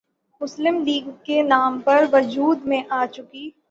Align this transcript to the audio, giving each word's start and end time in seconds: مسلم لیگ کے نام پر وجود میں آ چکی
مسلم 0.41 0.81
لیگ 0.83 1.09
کے 1.23 1.41
نام 1.43 1.79
پر 1.79 2.05
وجود 2.11 2.65
میں 2.65 2.81
آ 2.89 3.05
چکی 3.05 3.49